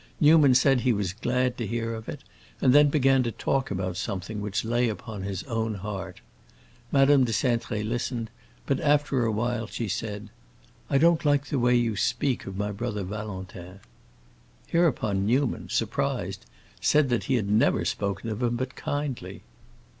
[0.19, 2.23] Newman said he was glad to hear of it,
[2.59, 6.21] and then began to talk about something which lay upon his own heart.
[6.91, 8.31] Madame de Cintré listened,
[8.65, 10.31] but after a while she said,
[10.89, 13.79] "I don't like the way you speak of my brother Valentin."
[14.65, 16.47] Hereupon Newman, surprised,
[16.81, 19.43] said that he had never spoken of him but kindly.